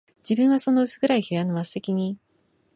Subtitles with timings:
[0.27, 2.17] 自分はその薄暗い部屋の末席に、